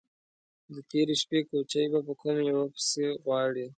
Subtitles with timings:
[0.73, 3.65] _د تېرې شپې کوچی به په کومه يوه کې پسې غواړې؟